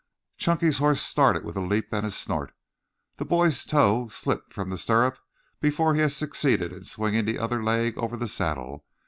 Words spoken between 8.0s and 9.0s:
the saddle.